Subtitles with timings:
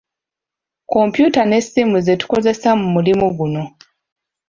[0.91, 3.63] Kompyuta n'essimu ze tukozesa mu mulimu guno.